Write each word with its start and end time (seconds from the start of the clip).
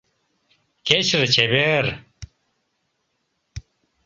Кечыже 0.87 1.27
чевер. 1.35 1.85